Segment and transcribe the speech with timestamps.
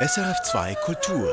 [0.00, 1.28] SRF2 Kultur.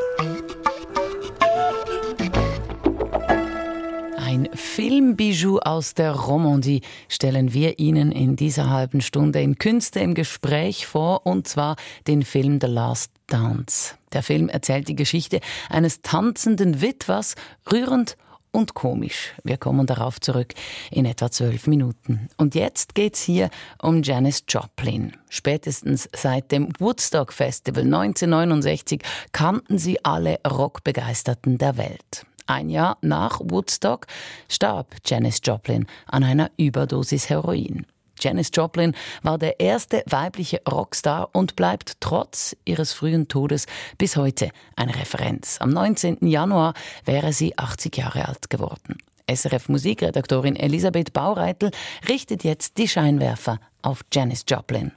[4.18, 10.16] Ein Filmbijou aus der Romandie stellen wir Ihnen in dieser halben Stunde in Künste im
[10.16, 11.76] Gespräch vor, und zwar
[12.08, 13.94] den Film The Last Dance.
[14.14, 17.36] Der Film erzählt die Geschichte eines tanzenden Witwers,
[17.72, 18.18] rührend
[18.56, 19.34] und komisch.
[19.44, 20.54] Wir kommen darauf zurück
[20.90, 22.30] in etwa zwölf Minuten.
[22.38, 23.50] Und jetzt geht's hier
[23.82, 25.12] um Janis Joplin.
[25.30, 29.02] Spätestens seit dem Woodstock Festival 1969
[29.34, 32.26] kannten sie alle Rockbegeisterten der Welt.
[32.48, 34.08] Ein Jahr nach Woodstock
[34.48, 37.86] starb Janis Joplin an einer Überdosis Heroin.
[38.20, 43.66] Janis Joplin war der erste weibliche Rockstar und bleibt trotz ihres frühen Todes
[43.98, 45.58] bis heute eine Referenz.
[45.60, 46.28] Am 19.
[46.28, 46.74] Januar
[47.06, 48.98] wäre sie 80 Jahre alt geworden.
[49.32, 51.72] SRF Musikredaktorin Elisabeth Baureitel
[52.08, 54.92] richtet jetzt die Scheinwerfer auf Janis Joplin.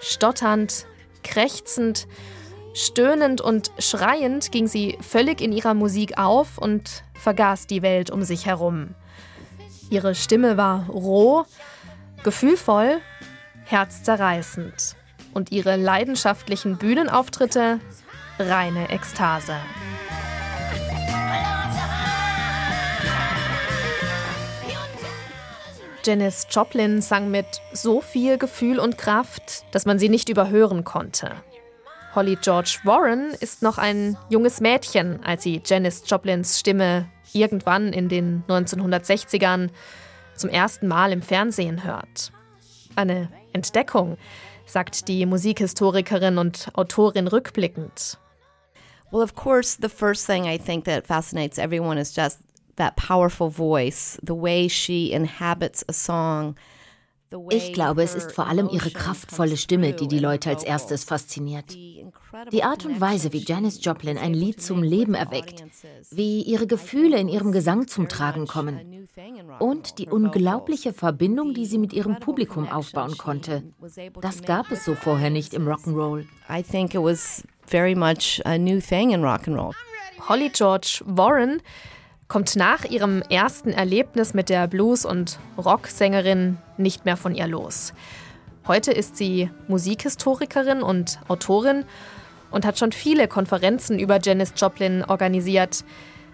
[0.00, 0.86] Stotternd,
[1.22, 2.06] krächzend,
[2.76, 8.22] Stöhnend und schreiend ging sie völlig in ihrer Musik auf und vergaß die Welt um
[8.22, 8.94] sich herum.
[9.88, 11.46] Ihre Stimme war roh,
[12.22, 13.00] gefühlvoll,
[13.64, 14.94] herzzerreißend
[15.32, 17.80] und ihre leidenschaftlichen Bühnenauftritte
[18.38, 19.56] reine Ekstase.
[26.04, 31.32] Janis Joplin sang mit so viel Gefühl und Kraft, dass man sie nicht überhören konnte.
[32.16, 38.08] Holly George Warren ist noch ein junges Mädchen, als sie Janis Joplins Stimme irgendwann in
[38.08, 39.68] den 1960ern
[40.34, 42.32] zum ersten Mal im Fernsehen hört.
[42.96, 44.16] Eine Entdeckung,
[44.64, 48.18] sagt die Musikhistorikerin und Autorin rückblickend.
[49.12, 52.38] Well, of course, the first thing I think that fascinates everyone is just
[52.76, 56.56] that powerful voice, the way she inhabits a song.
[57.50, 61.74] Ich glaube, es ist vor allem ihre kraftvolle Stimme, die die Leute als erstes fasziniert.
[62.52, 65.64] Die Art und Weise, wie Janis Joplin ein Lied zum Leben erweckt,
[66.10, 69.08] wie ihre Gefühle in ihrem Gesang zum Tragen kommen
[69.58, 73.62] und die unglaubliche Verbindung, die sie mit ihrem Publikum aufbauen konnte.
[74.20, 76.26] Das gab es so vorher nicht im Rock'n'Roll.
[76.50, 79.74] I think it was very much a new thing in Rock'n'Roll.
[80.28, 81.60] Holly George Warren
[82.28, 87.92] kommt nach ihrem ersten Erlebnis mit der Blues- und Rocksängerin nicht mehr von ihr los.
[88.66, 91.84] Heute ist sie Musikhistorikerin und Autorin
[92.50, 95.84] und hat schon viele Konferenzen über Janis Joplin organisiert,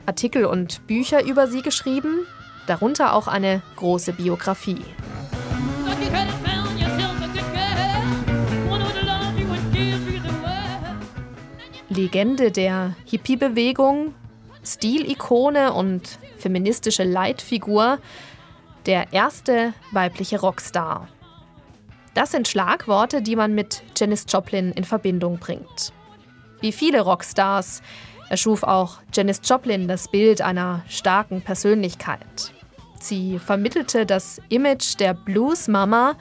[0.06, 2.26] Artikel und Bücher über sie geschrieben,
[2.66, 4.82] darunter auch eine große Biografie.
[11.90, 14.14] Legende der Hippie-Bewegung
[14.64, 17.98] Stilikone und feministische Leitfigur,
[18.86, 21.08] der erste weibliche Rockstar.
[22.14, 25.92] Das sind Schlagworte, die man mit Janis Joplin in Verbindung bringt.
[26.60, 27.82] Wie viele Rockstars
[28.28, 32.52] erschuf auch Janis Joplin das Bild einer starken Persönlichkeit.
[33.00, 36.14] Sie vermittelte das Image der Blues-Mama,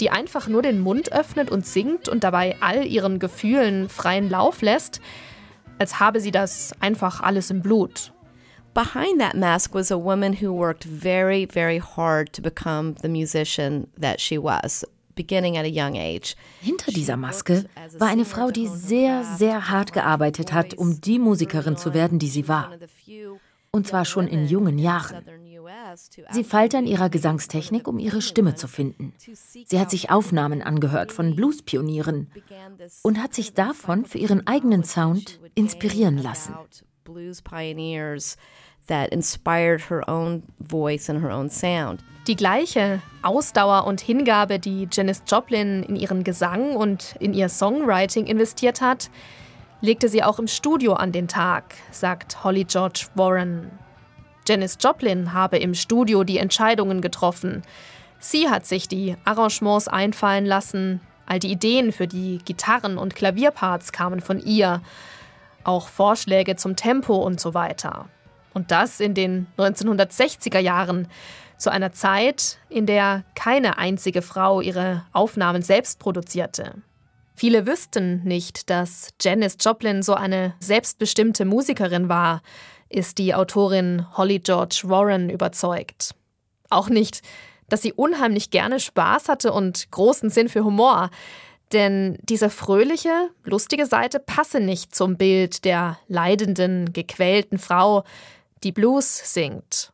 [0.00, 4.62] die einfach nur den Mund öffnet und singt und dabei all ihren Gefühlen freien Lauf
[4.62, 5.00] lässt,
[5.78, 8.12] als habe sie das einfach alles im Blut.
[8.74, 13.88] Behind that mask was a woman who worked very, very hard to become the musician
[14.00, 14.84] that she was.
[16.60, 17.64] Hinter dieser Maske
[17.98, 22.28] war eine Frau, die sehr, sehr hart gearbeitet hat, um die Musikerin zu werden, die
[22.28, 22.70] sie war.
[23.72, 25.24] Und zwar schon in jungen Jahren.
[26.30, 29.12] Sie feilte an ihrer Gesangstechnik, um ihre Stimme zu finden.
[29.66, 32.30] Sie hat sich Aufnahmen angehört von Blues-Pionieren
[33.02, 36.54] und hat sich davon für ihren eigenen Sound inspirieren lassen.
[42.26, 48.26] Die gleiche Ausdauer und Hingabe, die Janis Joplin in ihren Gesang und in ihr Songwriting
[48.26, 49.10] investiert hat,
[49.80, 53.70] legte sie auch im Studio an den Tag, sagt Holly George Warren.
[54.48, 57.62] Janis Joplin habe im Studio die Entscheidungen getroffen.
[58.18, 61.00] Sie hat sich die Arrangements einfallen lassen.
[61.26, 64.80] All die Ideen für die Gitarren- und Klavierparts kamen von ihr.
[65.64, 68.08] Auch Vorschläge zum Tempo und so weiter.
[68.54, 71.08] Und das in den 1960er Jahren,
[71.58, 76.74] zu einer Zeit, in der keine einzige Frau ihre Aufnahmen selbst produzierte.
[77.34, 82.42] Viele wüssten nicht, dass Janis Joplin so eine selbstbestimmte Musikerin war,
[82.88, 86.14] ist die Autorin Holly George Warren überzeugt.
[86.70, 87.22] Auch nicht,
[87.68, 91.10] dass sie unheimlich gerne Spaß hatte und großen Sinn für Humor.
[91.72, 98.04] Denn diese fröhliche, lustige Seite passe nicht zum Bild der leidenden, gequälten Frau,
[98.64, 99.92] die Blues singt.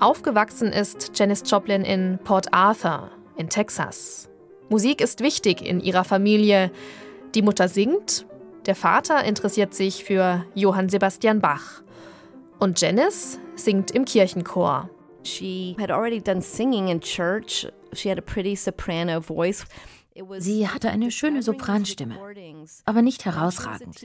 [0.00, 4.28] Aufgewachsen ist Janis Joplin in Port Arthur in Texas.
[4.68, 6.70] Musik ist wichtig in ihrer Familie.
[7.34, 8.26] Die Mutter singt,
[8.66, 11.82] der Vater interessiert sich für Johann Sebastian Bach.
[12.58, 14.88] Und Janis singt im Kirchenchor.
[15.24, 17.66] She had already done singing in church.
[17.92, 19.64] She had a pretty soprano voice.
[20.38, 22.16] Sie hatte eine schöne Sopranstimme,
[22.84, 24.00] aber nicht herausragend.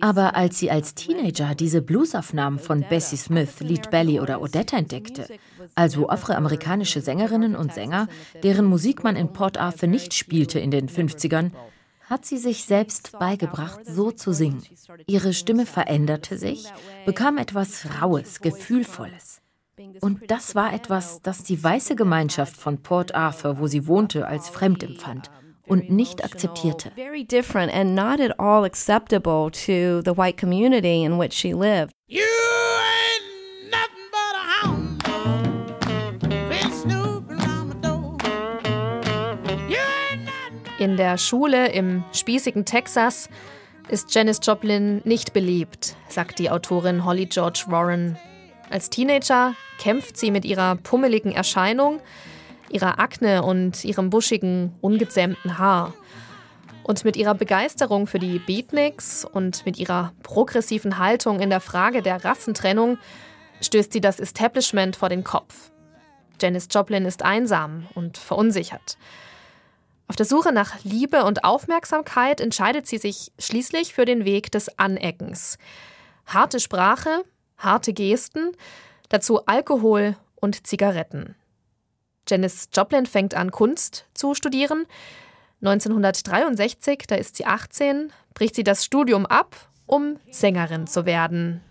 [0.00, 5.26] Aber als sie als Teenager diese Bluesaufnahmen von Bessie Smith, Lead Belly oder Odetta entdeckte,
[5.74, 8.06] also afroamerikanische Sängerinnen und Sänger,
[8.44, 11.50] deren Musik man in Port Arthur nicht spielte in den 50ern,
[12.08, 14.62] hat sie sich selbst beigebracht, so zu singen.
[15.06, 16.66] Ihre Stimme veränderte sich,
[17.04, 19.40] bekam etwas Raues, Gefühlvolles.
[20.00, 24.48] Und das war etwas, das die weiße Gemeinschaft von Port Arthur, wo sie wohnte, als
[24.48, 25.30] fremd empfand
[25.66, 26.90] und nicht akzeptierte.
[26.94, 27.24] Very
[40.78, 43.28] in der Schule im spießigen Texas
[43.88, 48.18] ist Janis Joplin nicht beliebt, sagt die Autorin Holly George Warren
[48.70, 52.00] als Teenager kämpft sie mit ihrer pummeligen Erscheinung,
[52.68, 55.94] ihrer Akne und ihrem buschigen, ungezähmten Haar.
[56.82, 62.02] Und mit ihrer Begeisterung für die Beatniks und mit ihrer progressiven Haltung in der Frage
[62.02, 62.98] der Rassentrennung
[63.60, 65.70] stößt sie das Establishment vor den Kopf.
[66.40, 68.96] Janis Joplin ist einsam und verunsichert.
[70.08, 74.78] Auf der Suche nach Liebe und Aufmerksamkeit entscheidet sie sich schließlich für den Weg des
[74.78, 75.58] Aneckens.
[76.24, 77.24] Harte Sprache,
[77.58, 78.52] harte Gesten,
[79.10, 81.36] dazu Alkohol und Zigaretten.
[82.26, 84.86] Janis Joplin fängt an, Kunst zu studieren.
[85.60, 89.56] 1963, da ist sie 18, bricht sie das Studium ab,
[89.86, 91.62] um Sängerin zu werden.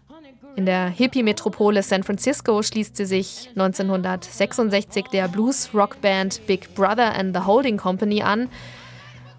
[0.57, 7.43] In der Hippie-Metropole San Francisco schließt sie sich 1966 der Blues-Rock-Band Big Brother and the
[7.43, 8.49] Holding Company an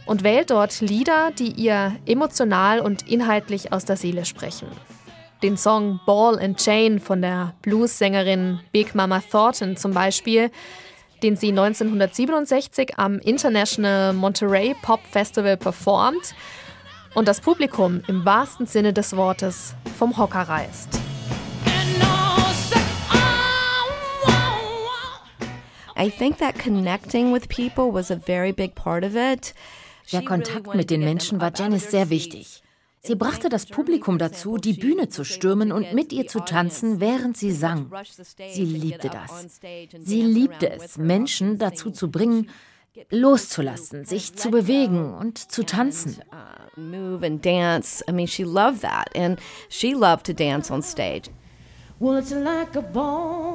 [0.06, 4.69] und wählt dort Lieder, die ihr emotional und inhaltlich aus der Seele sprechen
[5.43, 10.50] den Song Ball and Chain von der Blues-Sängerin Big Mama Thornton zum Beispiel,
[11.23, 16.35] den sie 1967 am International Monterey Pop Festival performt
[17.15, 21.07] und das Publikum im wahrsten Sinne des Wortes vom Hocker reißt.
[25.98, 29.52] I think that connecting with people was a very big part of it.
[30.12, 32.62] Der Kontakt mit den Menschen war Janice sehr wichtig.
[33.00, 37.36] Sie brachte das Publikum dazu, die Bühne zu stürmen und mit ihr zu tanzen, während
[37.36, 37.90] sie sang.
[38.50, 39.60] Sie liebte das.
[40.00, 42.50] Sie liebte es, Menschen dazu zu bringen,
[43.10, 46.18] loszulassen, sich zu bewegen und zu tanzen.
[46.76, 48.04] Move and dance.
[48.08, 51.30] I mean, she loved that, and she loved to dance on stage.
[52.00, 53.47] Well, it's like a ball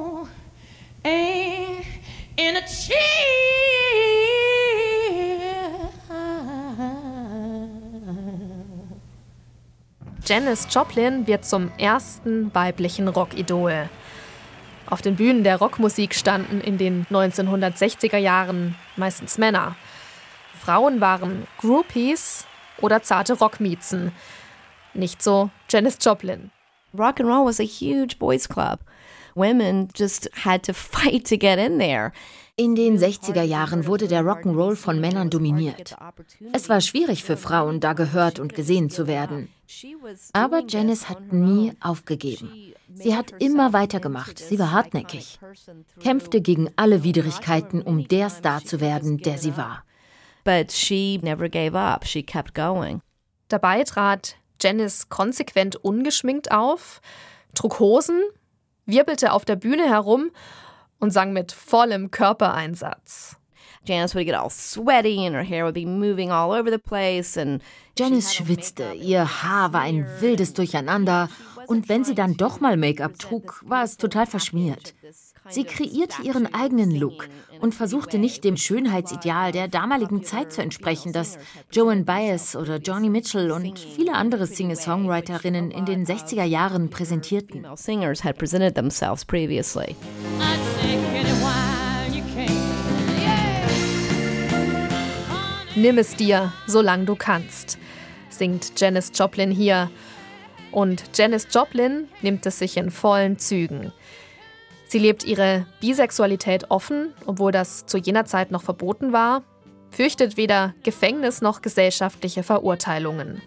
[10.26, 13.90] Janis Joplin wird zum ersten weiblichen Rockidol.
[14.86, 19.76] Auf den Bühnen der Rockmusik standen in den 1960er Jahren meistens Männer.
[20.58, 22.46] Frauen waren Groupies
[22.80, 24.12] oder zarte Rockmiezen.
[24.94, 26.50] Nicht so Janis Joplin.
[26.96, 28.80] Rock and roll was a huge boys club.
[29.34, 32.12] Women just had to fight to get in there.
[32.56, 35.96] In den 60er Jahren wurde der Rock'n'Roll von Männern dominiert.
[36.52, 39.48] Es war schwierig für Frauen, da gehört und gesehen zu werden.
[40.32, 42.74] Aber Janice hat nie aufgegeben.
[42.94, 44.38] Sie hat immer weitergemacht.
[44.38, 45.38] Sie war hartnäckig,
[46.00, 49.84] kämpfte gegen alle Widrigkeiten, um der Star zu werden, der sie war.
[50.44, 52.06] But she never gave up.
[52.06, 53.00] She kept going.
[53.48, 57.00] Dabei trat Janice konsequent ungeschminkt auf,
[57.54, 58.22] trug Hosen,
[58.86, 60.30] wirbelte auf der Bühne herum
[60.98, 63.36] und sang mit vollem Körpereinsatz.
[63.86, 67.36] Janice would get all sweaty and her hair would be moving all over the place
[67.36, 67.62] and
[67.96, 71.28] Janice schwitzte, ihr Haar war ein wildes Durcheinander.
[71.66, 74.94] und wenn sie dann doch mal Make-up trug, war es total verschmiert.
[75.48, 77.28] Sie kreierte ihren eigenen Look
[77.60, 81.38] und versuchte nicht dem Schönheitsideal der damaligen Zeit zu entsprechen, das
[81.70, 87.66] Joan Baez oder Joni Mitchell und viele andere Singer-Songwriterinnen in den 60er Jahren präsentierten.
[95.76, 97.78] Nimm es dir, solange du kannst,
[98.30, 99.90] singt Janis Joplin hier.
[100.70, 103.92] Und Janis Joplin nimmt es sich in vollen Zügen.
[104.86, 109.42] Sie lebt ihre Bisexualität offen, obwohl das zu jener Zeit noch verboten war,
[109.90, 113.42] fürchtet weder Gefängnis noch gesellschaftliche Verurteilungen.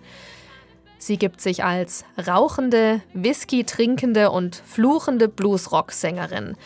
[0.98, 6.58] Sie gibt sich als rauchende, Whisky trinkende und fluchende Bluesrock-Sängerin.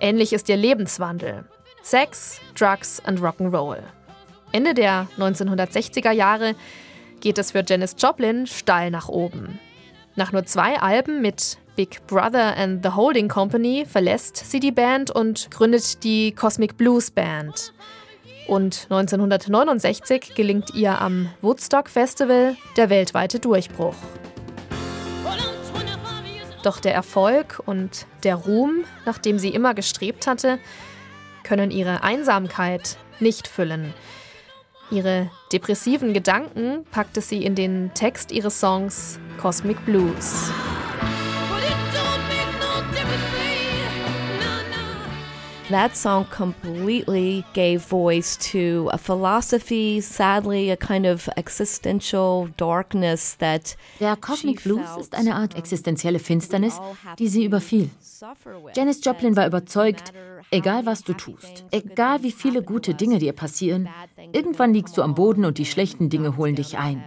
[0.00, 1.46] Ähnlich ist ihr Lebenswandel.
[1.82, 3.78] Sex, Drugs und Rock'n'Roll.
[4.52, 6.54] Ende der 1960er Jahre
[7.20, 9.58] geht es für Janis Joplin steil nach oben.
[10.14, 15.10] Nach nur zwei Alben mit Big Brother and the Holding Company verlässt sie die Band
[15.10, 17.74] und gründet die Cosmic Blues Band.
[18.48, 23.96] Und 1969 gelingt ihr am Woodstock Festival der weltweite Durchbruch.
[26.62, 30.58] Doch der Erfolg und der Ruhm, nach dem sie immer gestrebt hatte,
[31.42, 33.92] können ihre Einsamkeit nicht füllen.
[34.90, 40.50] Ihre depressiven Gedanken packte sie in den Text ihres Songs Cosmic Blues.
[45.68, 53.76] That song completely gave voice to a philosophy, sadly, a kind of existential darkness that
[53.98, 56.78] Der Cosmic Blues ist eine Art existenzielle Finsternis,
[57.18, 57.90] die sie überfiel.
[58.76, 60.12] Janis Joplin war überzeugt,
[60.50, 63.88] egal was du tust, egal wie viele gute Dinge dir passieren,
[64.32, 67.02] irgendwann liegst du am Boden und die schlechten Dinge holen dich ein.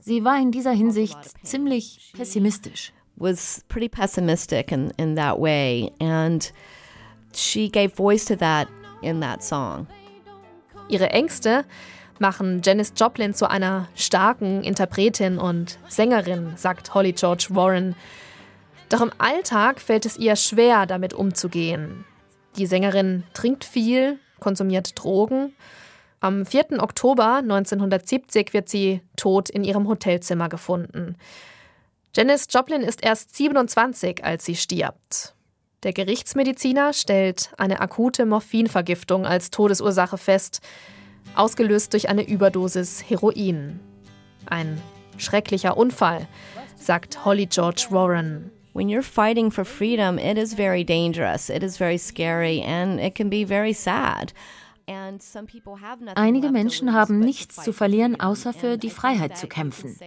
[0.00, 2.92] Sie war in dieser Hinsicht ziemlich pessimistisch.
[3.16, 5.90] Was pretty pessimistic in, in that way.
[6.00, 6.52] And
[7.34, 8.68] she gave voice to that
[9.00, 9.86] in that song.
[10.88, 11.64] Ihre Ängste
[12.18, 17.94] machen Janis Joplin zu einer starken Interpretin und Sängerin, sagt Holly George Warren.
[18.88, 22.04] Doch im Alltag fällt es ihr schwer, damit umzugehen.
[22.56, 25.54] Die Sängerin trinkt viel, konsumiert Drogen.
[26.20, 26.82] Am 4.
[26.82, 31.16] Oktober 1970 wird sie tot in ihrem Hotelzimmer gefunden.
[32.14, 35.34] Janis Joplin ist erst 27, als sie stirbt.
[35.82, 40.60] Der Gerichtsmediziner stellt eine akute Morphinvergiftung als Todesursache fest,
[41.34, 43.80] ausgelöst durch eine Überdosis Heroin.
[44.46, 44.80] Ein
[45.18, 46.26] schrecklicher Unfall,
[46.76, 48.50] sagt Holly George Warren.
[48.76, 53.14] When you're fighting for freedom, it is very dangerous, it is very scary and it
[53.14, 54.34] can be very sad.
[56.14, 59.98] Einige Menschen haben nichts zu verlieren, außer für die Freiheit zu kämpfen.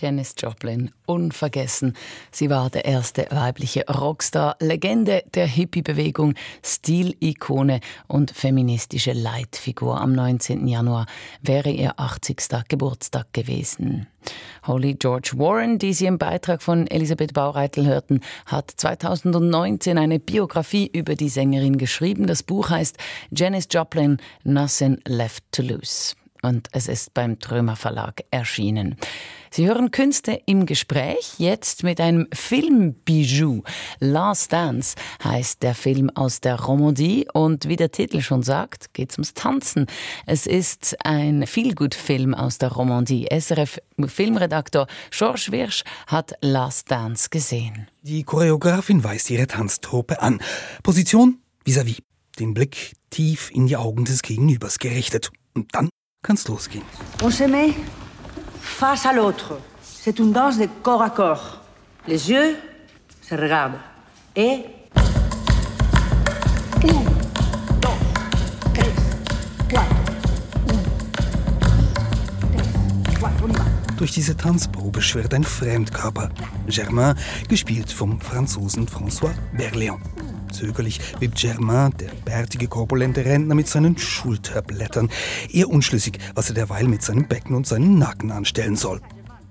[0.00, 1.94] Janis Joplin, unvergessen.
[2.30, 10.00] Sie war der erste weibliche Rockstar, Legende der Hippie-Bewegung, Stilikone und feministische Leitfigur.
[10.00, 10.66] Am 19.
[10.68, 11.06] Januar
[11.42, 12.36] wäre ihr 80.
[12.68, 14.06] Geburtstag gewesen.
[14.66, 20.90] Holly George Warren, die Sie im Beitrag von Elisabeth Baureitel hörten, hat 2019 eine Biografie
[20.92, 22.26] über die Sängerin geschrieben.
[22.26, 22.96] Das Buch heißt
[23.30, 28.96] Janis Joplin, Nothing Left to Lose und es ist beim Trömer Verlag erschienen.
[29.50, 33.62] Sie hören Künste im Gespräch, jetzt mit einem Filmbijou.
[34.00, 39.16] Last Dance heißt der Film aus der Romandie und wie der Titel schon sagt, geht's
[39.16, 39.86] ums Tanzen.
[40.26, 43.26] Es ist ein Feelgood-Film aus der Romandie.
[43.30, 47.88] SRF-Filmredaktor Georges Wirsch hat Last Dance gesehen.
[48.02, 50.40] Die Choreografin weist ihre Tanztruppe an.
[50.82, 51.98] Position vis-à-vis.
[51.98, 52.02] -vis.
[52.38, 55.30] Den Blick tief in die Augen des Gegenübers gerichtet.
[55.54, 55.88] Und dann
[56.22, 56.84] kann's losgehen.
[57.22, 57.74] On se met
[58.68, 59.58] face à l'autre.
[59.82, 61.60] C'est une danse de corps à corps.
[62.06, 62.56] Les yeux
[63.22, 63.80] se regardent.
[64.36, 64.64] Et.
[73.96, 76.28] Durch diese Tanzprobe schwirrt ein Fremdkörper.
[76.68, 77.16] Germain,
[77.48, 79.98] gespielt vom Franzosen François Berléand.
[80.58, 85.08] Zögerlich wippt Germain, der bärtige, korpulente Rentner, mit seinen Schulterblättern.
[85.52, 89.00] Eher unschlüssig, was er derweil mit seinem Becken und seinem Nacken anstellen soll.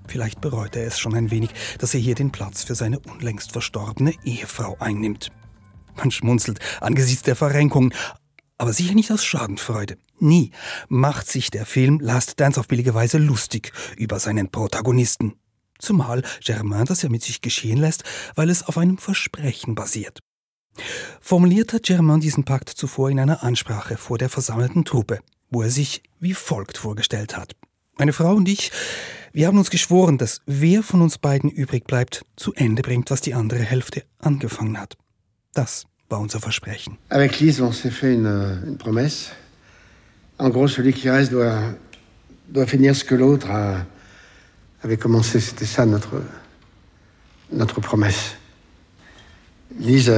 [0.06, 1.48] Vielleicht bereut er es schon ein wenig,
[1.78, 5.30] dass er hier den Platz für seine unlängst verstorbene Ehefrau einnimmt.
[5.96, 7.94] Man schmunzelt angesichts der Verrenkung,
[8.58, 9.96] aber sicher nicht aus Schadenfreude.
[10.18, 10.50] Nie
[10.88, 15.36] macht sich der Film Last Dance auf billige Weise lustig über seinen Protagonisten.
[15.78, 20.18] Zumal Germain das ja mit sich geschehen lässt, weil es auf einem Versprechen basiert.
[21.20, 25.20] Formuliert hat Germain diesen Pakt zuvor in einer Ansprache vor der versammelten Truppe,
[25.50, 27.54] wo er sich wie folgt vorgestellt hat.
[27.98, 28.70] Meine Frau und ich,
[29.32, 33.20] wir haben uns geschworen, dass wer von uns beiden übrig bleibt, zu Ende bringt, was
[33.20, 34.96] die andere Hälfte angefangen hat.
[35.52, 36.96] Das war unser Versprechen.
[37.10, 39.30] Avec Lise, on s'est fait une, une promesse.
[40.38, 41.74] En gros, celui qui reste doit,
[42.48, 43.48] doit finir ce que l'autre
[44.82, 45.40] avait commencé.
[45.40, 46.22] C'était ça notre,
[47.50, 48.36] notre promesse.
[49.78, 50.10] Lise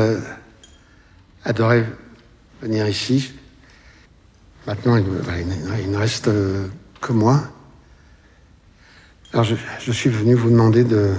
[1.45, 1.87] a, adorait
[2.61, 3.33] venir ici.
[4.67, 6.31] Maintenant, il, ne reste
[7.01, 7.43] que moi.
[9.33, 11.15] Alors, je, je, suis venu vous demander de,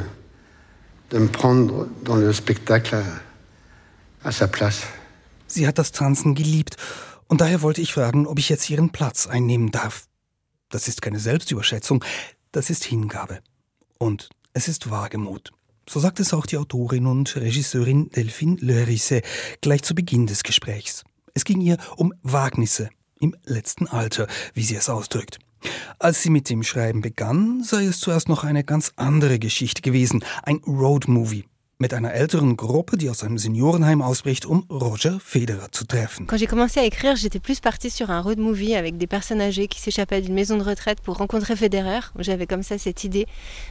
[1.09, 3.03] de me prendre dans le spectacle à,
[4.27, 4.83] à sa place.
[5.47, 6.77] Sie hat das Tanzen geliebt
[7.27, 10.05] und daher wollte ich fragen, ob ich jetzt ihren Platz einnehmen darf.
[10.69, 12.03] Das ist keine Selbstüberschätzung,
[12.51, 13.39] das ist Hingabe.
[13.97, 15.51] Und es ist Wagemut.
[15.91, 19.21] So sagt es auch die Autorin und Regisseurin Delphine Leurisse
[19.59, 21.03] gleich zu Beginn des Gesprächs.
[21.33, 25.39] Es ging ihr um Wagnisse im letzten Alter, wie sie es ausdrückt.
[25.99, 30.23] Als sie mit dem Schreiben begann, sei es zuerst noch eine ganz andere Geschichte gewesen,
[30.43, 31.43] ein Roadmovie
[31.81, 36.27] mit einer älteren Gruppe, die aus einem Seniorenheim ausbricht, um Roger Federer zu treffen.
[36.27, 39.41] Quand j'ai commencé à écrire, j'étais plus partie sur un road movie avec des personnes
[39.41, 42.01] âgées qui s'échappaient d'une maison de retraite pour rencontrer Federer.
[42.19, 43.25] J'avais comme ça cette idée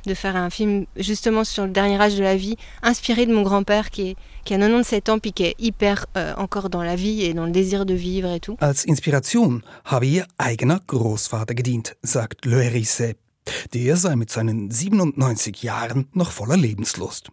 [0.07, 3.43] de faire un film justement sur le dernier âge de la vie, inspiré de mon
[3.43, 6.97] grand-père qui, est, qui a 97 ans puis qui est hyper euh, encore dans la
[6.97, 8.57] vie et dans le désir de vivre et tout.
[8.61, 13.15] Als Inspiration habe ihr eigener Großvater gedient, sagt Le Hérissé.
[13.73, 17.30] Der sei mit seinen 97 Jahren noch voller Lebenslust.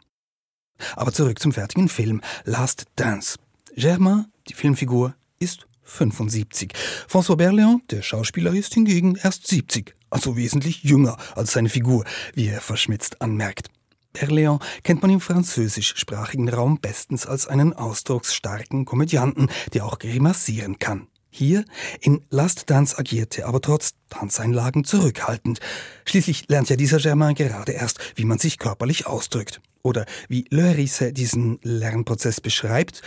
[0.95, 3.37] Aber zurück zum fertigen Film Last Dance.
[3.75, 6.73] Germain, die Filmfigur, ist 75.
[7.07, 12.47] François Berléand, der Schauspieler, ist hingegen erst 70, also wesentlich jünger als seine Figur, wie
[12.47, 13.69] er verschmitzt anmerkt.
[14.13, 21.07] Berléand kennt man im französischsprachigen Raum bestens als einen ausdrucksstarken Komödianten, der auch grimassieren kann.
[21.37, 21.65] Hier
[22.01, 25.59] in Last Dance agierte aber trotz Tanzeinlagen zurückhaltend.
[26.05, 29.61] Schließlich lernt ja dieser Germain gerade erst, wie man sich körperlich ausdrückt.
[29.83, 33.03] Oder wie Leurisse diesen Lernprozess beschreibt,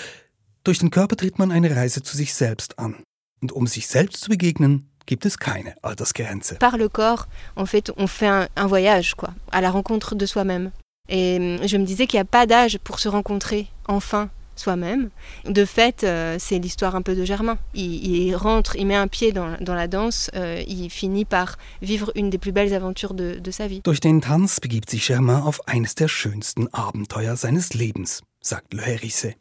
[0.62, 3.02] durch den Körper tritt man eine Reise zu sich selbst an.
[3.42, 6.54] Und um sich selbst zu begegnen, gibt es keine Altersgrenze.
[6.54, 10.26] Par le corps, en fait, on fait un, un voyage, quoi, à la rencontre de
[10.26, 10.70] soi-même.
[11.08, 15.10] Et je me disais qu'il n'y a pas d'âge pour se rencontrer, enfin, soi-même.
[15.44, 17.58] De fait, euh, c'est l'histoire un peu de Germain.
[17.74, 21.58] Il, il, rentre, il met un pied dans, dans la danse, euh, il finit par
[21.82, 23.80] vivre une des plus belles aventures de, de sa vie.
[23.82, 28.82] Durch den Tanz begibt sich Germain auf eines der schönsten Abenteuer seines Lebens, sagt Le
[28.82, 29.36] Hérissé.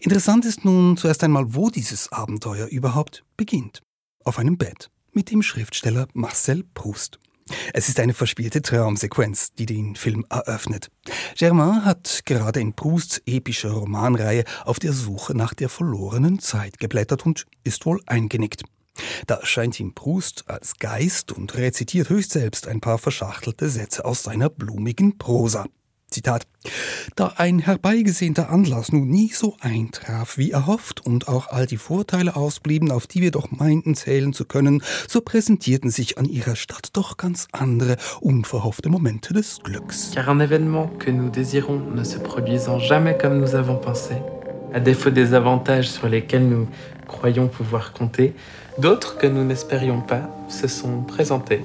[0.00, 3.82] Interessant ist nun zuerst einmal, wo dieses Abenteuer überhaupt beginnt.
[4.24, 7.18] Auf einem Bett mit dem Schriftsteller Marcel Proust.
[7.72, 10.90] Es ist eine verspielte Traumsequenz, die den Film eröffnet.
[11.36, 17.26] Germain hat gerade in Prousts epischer Romanreihe auf der Suche nach der verlorenen Zeit geblättert
[17.26, 18.62] und ist wohl eingenickt.
[19.26, 24.22] Da erscheint ihm Proust als Geist und rezitiert höchst selbst ein paar verschachtelte Sätze aus
[24.22, 25.66] seiner blumigen Prosa.
[26.10, 26.46] Zitat.
[27.16, 32.36] Da ein herbeigesehnter Anlass nun nie so eintraf, wie erhofft, und auch all die Vorteile
[32.36, 36.90] ausblieben, auf die wir doch meinten zählen zu können, so präsentierten sich an ihrer Stadt
[36.92, 40.12] doch ganz andere, unverhoffte Momente des Glücks.
[40.14, 44.14] Car un événement que nous désirons ne se produisant jamais comme nous avons pensé,
[44.72, 46.68] à défaut des avantages sur lesquels nous
[47.06, 48.34] croyons pouvoir compter,
[48.78, 51.62] d'autres que nous n'espérions pas se sont présentés.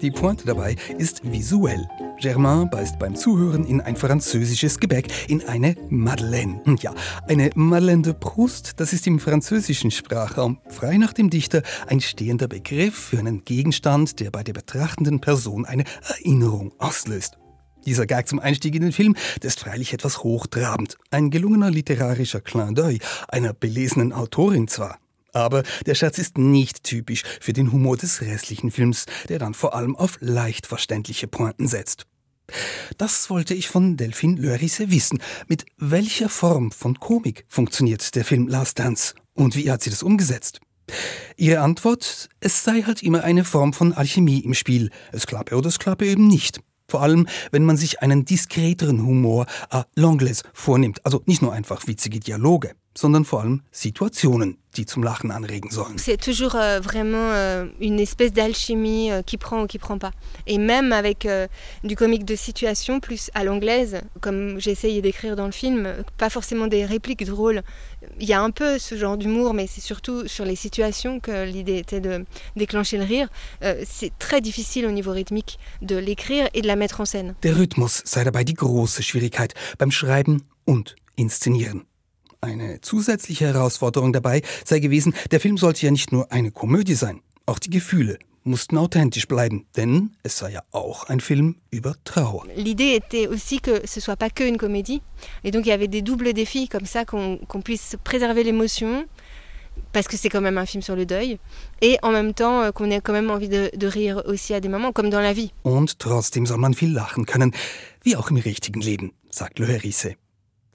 [0.00, 1.86] Die Pointe dabei ist visuell.
[2.18, 6.62] Germain beißt beim Zuhören in ein französisches Gebäck, in eine Madeleine.
[6.80, 6.94] Ja,
[7.28, 12.48] eine Madeleine de Proust, das ist im französischen Sprachraum frei nach dem Dichter ein stehender
[12.48, 17.38] Begriff für einen Gegenstand, der bei der betrachtenden Person eine Erinnerung auslöst.
[17.84, 20.96] Dieser Gag zum Einstieg in den Film, der ist freilich etwas hochtrabend.
[21.10, 24.98] Ein gelungener literarischer Clin d'œil einer belesenen Autorin zwar.
[25.32, 29.74] Aber der Scherz ist nicht typisch für den Humor des restlichen Films, der dann vor
[29.74, 32.06] allem auf leicht verständliche Pointen setzt.
[32.98, 35.22] Das wollte ich von Delphine Leurisse wissen.
[35.46, 40.02] Mit welcher Form von Komik funktioniert der Film Last Dance und wie hat sie das
[40.02, 40.60] umgesetzt?
[41.36, 44.90] Ihre Antwort, es sei halt immer eine Form von Alchemie im Spiel.
[45.12, 46.60] Es klappe oder es klappe eben nicht.
[46.88, 51.04] Vor allem, wenn man sich einen diskreteren Humor à l'anglaise vornimmt.
[51.06, 55.98] Also nicht nur einfach witzige Dialoge, sondern vor allem Situationen, die zum Lachen anregen sollen.
[55.98, 60.12] C'est toujours euh, vraiment euh, une espèce d'alchimie euh, qui prend ou qui prend pas.
[60.46, 61.46] Et même avec euh,
[61.84, 66.30] du comique de situation plus à l'anglaise, comme j'ai essayé d'écrire dans le film, pas
[66.30, 67.62] forcément des répliques drôles.
[68.18, 71.44] Il y a un peu ce genre d'humour, mais c'est surtout sur les situations que
[71.44, 72.24] l'idée était de
[72.56, 73.28] déclencher le rire.
[73.62, 77.34] Euh, c'est très difficile au niveau rythmique de l'écrire et de la mettre en scène.
[77.42, 81.89] Der Rhythmus sei dabei die große Schwierigkeit beim Schreiben und Inszenieren.
[82.42, 87.20] Eine zusätzliche Herausforderung dabei sei gewesen, der Film sollte ja nicht nur eine Komödie sein,
[87.44, 92.46] auch die Gefühle mussten authentisch bleiben, denn es sei ja auch ein Film über Trauer.
[92.56, 95.02] L'idée était aussi que ce soit pas que une comédie,
[95.44, 99.04] et donc il y avait des doubles défis comme ça, qu'on qu'on puisse préserver l'émotion,
[99.92, 101.38] parce que c'est quand même un film sur le deuil,
[101.82, 104.60] et en même temps euh, qu'on ait quand même envie de, de rire aussi à
[104.60, 105.52] des moments, comme dans la vie.
[105.62, 107.52] Und trotzdem soll man viel lachen können,
[108.02, 110.16] wie auch im richtigen Leben, sagt Le Hérissé.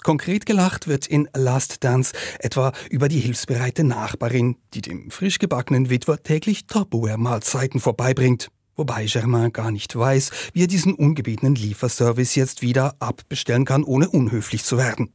[0.04, 5.90] Konkret gelacht wird in Last Dance etwa über die hilfsbereite Nachbarin, die dem frisch gebackenen
[5.90, 8.50] Witwer täglich Tupperware-Mahlzeiten vorbeibringt.
[8.76, 14.10] Wobei Germain gar nicht weiß, wie er diesen ungebetenen Lieferservice jetzt wieder abbestellen kann, ohne
[14.10, 15.14] unhöflich zu werden.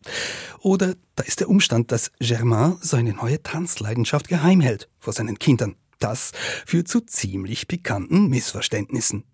[0.60, 5.76] Oder da ist der Umstand, dass Germain seine neue Tanzleidenschaft geheim hält vor seinen Kindern.
[5.98, 6.32] Das
[6.64, 9.24] führt zu ziemlich pikanten Missverständnissen.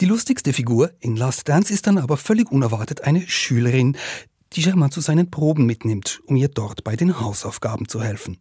[0.00, 3.96] Die lustigste Figur in Last Dance ist dann aber völlig unerwartet eine Schülerin,
[4.54, 8.38] die Germain zu seinen Proben mitnimmt, um ihr dort bei den Hausaufgaben zu helfen.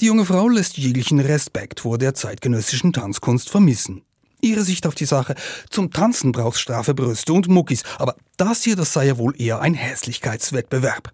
[0.00, 4.02] Die junge Frau lässt jeglichen Respekt vor der zeitgenössischen Tanzkunst vermissen.
[4.40, 5.34] Ihre Sicht auf die Sache,
[5.70, 9.60] zum Tanzen brauchst straffe Brüste und Muckis, aber das hier, das sei ja wohl eher
[9.60, 11.10] ein Hässlichkeitswettbewerb.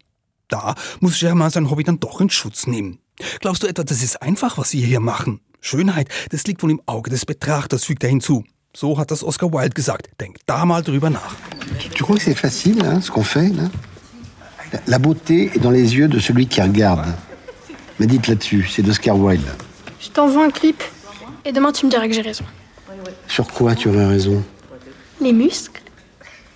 [0.48, 2.98] Da muss Germain sein Hobby dann doch in Schutz nehmen.
[3.40, 5.40] Glaubst du etwa, das ist einfach, was wir hier machen?
[5.62, 8.44] Schönheit, das liegt wohl im Auge des Betrachters, fügt er hinzu.
[8.76, 10.10] So hat das Oscar Wilde gesagt.
[10.20, 11.34] Denk da mal drüber nach.
[11.94, 13.70] Tu crois que c'est facile, hein, ce qu'on fait là
[14.86, 17.06] La beauté est dans les yeux de celui qui regarde.
[17.98, 19.46] Médite là-dessus, c'est d'Oscar Wilde.
[20.00, 20.82] Je t'envoie un clip
[21.44, 22.44] et demain tu me diras que j'ai raison.
[23.28, 24.42] Sur quoi tu aurais raison
[25.20, 25.82] Les muscles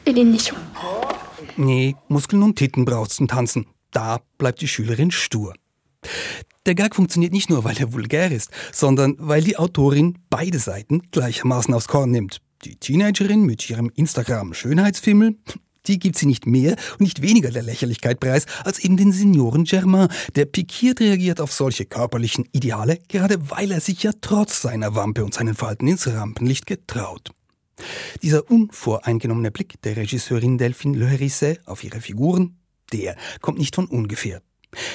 [0.07, 0.57] et les nichons.
[1.57, 3.66] Nee, Muskeln und Titten braucht's zum Tanzen.
[3.90, 5.54] Da bleibt die Schülerin stur.
[6.66, 11.02] Der Gag funktioniert nicht nur, weil er vulgär ist, sondern weil die Autorin beide Seiten
[11.11, 12.40] gleichermaßen aufs Korn nimmt.
[12.64, 15.37] Die Teenagerin mit ihrem Instagram-Schönheitsfimmel,
[15.88, 19.64] die gibt sie nicht mehr und nicht weniger der Lächerlichkeit preis als eben den Senioren
[19.64, 24.94] Germain, der pikiert reagiert auf solche körperlichen Ideale, gerade weil er sich ja trotz seiner
[24.94, 27.31] Wampe und seinen Falten ins Rampenlicht getraut.
[28.22, 32.57] Dieser unvoreingenommene Blick der Regisseurin Delphine Le Hérissé auf ihre Figuren,
[32.92, 34.42] der kommt nicht von ungefähr.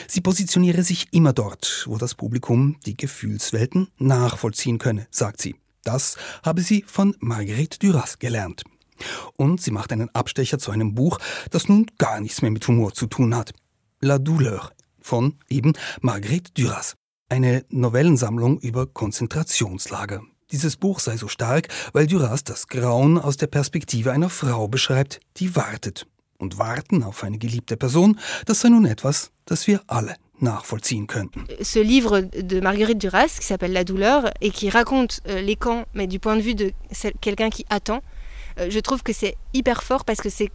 [0.08, 5.56] Sie positioniere sich immer dort, wo das Publikum die Gefühlswelten nachvollziehen könne, sagt sie.
[5.84, 8.64] Das habe sie von Marguerite Duras gelernt.
[9.38, 11.20] Und sie macht einen Abstecher zu einem Buch,
[11.52, 13.54] das nun gar nichts mehr mit Humor zu tun hat.
[14.02, 16.96] La Douleur von eben Marguerite Duras.
[17.30, 20.22] Eine Novellensammlung über Konzentrationslager.
[20.52, 25.20] Dieses Buch sei so stark, weil Duras das Grauen aus der Perspektive einer Frau beschreibt,
[25.38, 26.06] die wartet.
[26.38, 31.46] Und warten auf eine geliebte Person, das sei nun etwas, das wir alle nachvollziehen könnten.
[31.62, 35.86] Ce livre de Marguerite Duras qui s'appelle La douleur et qui raconte euh, les camps,
[35.94, 36.72] mais du point de vue de
[37.22, 38.02] quelqu'un qui attend,
[38.60, 40.52] euh, je trouve que c'est hyper fort parce que c'est-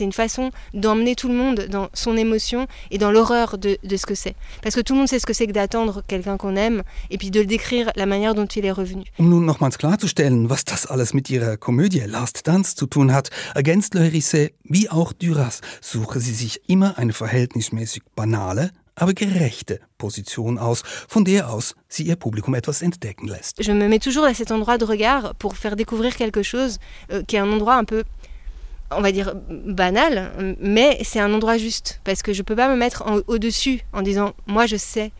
[0.00, 4.06] une façon d'emmener tout le monde dans son émotion et dans l'horreur de, de ce
[4.06, 4.34] que c'est.
[4.62, 7.18] Parce que tout le monde sait ce que c'est que d'attendre quelqu'un qu'on aime et
[7.18, 9.04] puis de le décrire la manière dont il est revenu.
[9.18, 13.94] Um nochmals klarzustellen, was das alles mit ihrer Komödie Last Dance zu tun hat, ergänzt
[14.64, 21.24] wie auch Duras, suche sie sich immer eine verhältnismäßig banale, aber gerechte Position aus, von
[21.24, 23.56] der aus sie ihr Publikum etwas entdecken lässt.
[23.62, 26.78] Je me mets toujours à cet endroit de regard pour faire découvrir quelque chose
[27.10, 28.04] euh, qui est un endroit un peu,
[28.90, 29.34] on va dire,
[29.66, 32.00] banal, mais c'est un endroit juste.
[32.04, 35.12] Parce que je peux pas me mettre au-dessus en disant, moi je sais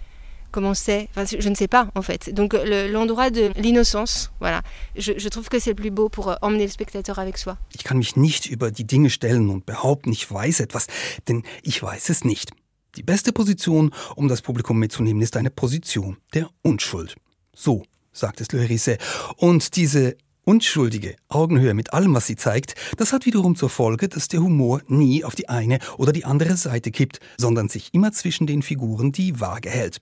[0.52, 1.08] comment c'est.
[1.14, 2.34] Enfin, je ne sais pas, en fait.
[2.34, 4.62] Donc le- l'endroit de l'innocence, voilà.
[4.96, 7.56] Je, je trouve que c'est le plus beau pour euh, emmener le spectateur avec soi.
[7.72, 10.88] Ich kann mich nicht über die Dinge stellen und behaupten, ich weiß etwas,
[11.28, 12.50] denn ich weiß es nicht.
[12.96, 17.16] Die beste Position, um das Publikum mitzunehmen, ist eine Position der Unschuld.
[17.54, 18.98] So sagt es Le Hérissé.
[19.36, 24.28] Und diese unschuldige Augenhöhe mit allem, was sie zeigt, das hat wiederum zur Folge, dass
[24.28, 28.46] der Humor nie auf die eine oder die andere Seite kippt, sondern sich immer zwischen
[28.46, 29.98] den Figuren die Waage hält.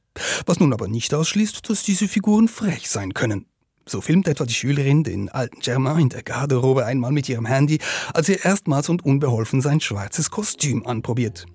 [0.46, 3.46] Was nun aber nicht ausschließt, dass diese Figuren frech sein können.
[3.86, 7.78] So filmt etwa die Schülerin den alten Germain in der Garderobe einmal mit ihrem Handy,
[8.12, 11.46] als er erstmals und unbeholfen sein schwarzes Kostüm anprobiert.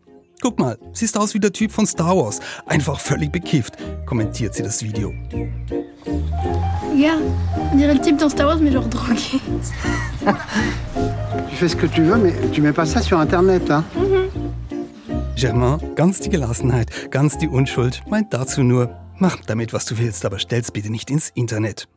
[0.44, 2.42] Guck mal, siehst aus wie der Typ von Star Wars.
[2.66, 5.14] Einfach völlig bekifft, kommentiert sie das Video.
[6.94, 7.16] Ja,
[7.72, 9.40] on dirait le type dans Star Wars, mais genre drogué.
[11.50, 13.86] Tu fais ce que tu veux, mais tu mets pas ça sur Internet, hein
[15.38, 20.26] Germain, ganz die Gelassenheit, ganz die Unschuld, meint dazu nur, mach damit, was du willst,
[20.26, 21.88] aber stell's bitte nicht ins Internet.